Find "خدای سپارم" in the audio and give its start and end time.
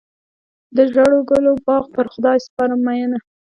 2.13-2.79